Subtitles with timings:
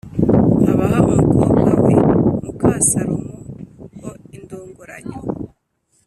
[0.71, 1.93] abaha umukobwa we
[2.43, 3.35] muka Salomo
[3.99, 5.19] ho indongoranyo